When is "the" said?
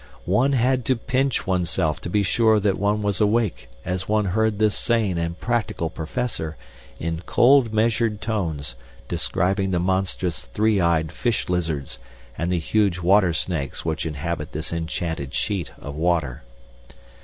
9.69-9.79, 12.51-12.57